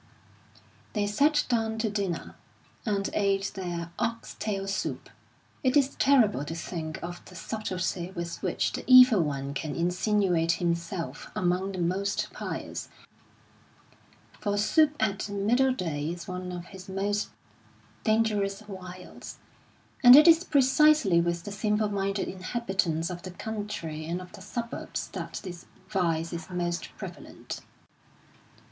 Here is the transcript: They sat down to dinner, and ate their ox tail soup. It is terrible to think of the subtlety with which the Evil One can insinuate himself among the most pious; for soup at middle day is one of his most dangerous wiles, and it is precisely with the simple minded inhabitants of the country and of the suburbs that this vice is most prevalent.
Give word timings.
They 0.93 1.05
sat 1.05 1.45
down 1.47 1.77
to 1.77 1.87
dinner, 1.91 2.33
and 2.87 3.07
ate 3.13 3.51
their 3.53 3.91
ox 3.99 4.35
tail 4.39 4.67
soup. 4.67 5.11
It 5.63 5.77
is 5.77 5.95
terrible 5.97 6.43
to 6.43 6.55
think 6.55 6.97
of 7.03 7.23
the 7.25 7.35
subtlety 7.35 8.09
with 8.15 8.41
which 8.41 8.71
the 8.73 8.83
Evil 8.87 9.21
One 9.21 9.53
can 9.53 9.75
insinuate 9.75 10.53
himself 10.53 11.29
among 11.35 11.73
the 11.73 11.77
most 11.77 12.33
pious; 12.33 12.89
for 14.39 14.57
soup 14.57 14.95
at 14.99 15.29
middle 15.29 15.71
day 15.71 16.09
is 16.09 16.27
one 16.27 16.51
of 16.51 16.65
his 16.65 16.89
most 16.89 17.29
dangerous 18.03 18.63
wiles, 18.67 19.37
and 20.03 20.15
it 20.15 20.27
is 20.27 20.43
precisely 20.43 21.21
with 21.21 21.43
the 21.43 21.51
simple 21.51 21.89
minded 21.89 22.27
inhabitants 22.27 23.11
of 23.11 23.21
the 23.21 23.29
country 23.29 24.07
and 24.07 24.19
of 24.19 24.31
the 24.31 24.41
suburbs 24.41 25.09
that 25.09 25.41
this 25.43 25.67
vice 25.89 26.33
is 26.33 26.49
most 26.49 26.89
prevalent. 26.97 27.59